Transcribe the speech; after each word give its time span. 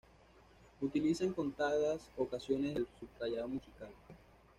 Utiliza 0.81 1.25
en 1.25 1.33
contadas 1.33 2.01
ocasiones 2.17 2.75
el 2.75 2.87
subrayado 2.99 3.47
musical. 3.49 3.91